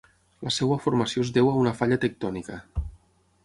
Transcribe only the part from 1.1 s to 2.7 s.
es deu a una falla tectònica.